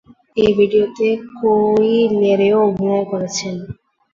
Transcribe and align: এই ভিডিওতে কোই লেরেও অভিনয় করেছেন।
এই 0.37 0.51
ভিডিওতে 0.57 1.07
কোই 1.37 1.91
লেরেও 2.19 2.57
অভিনয় 2.67 3.05
করেছেন। 3.11 3.55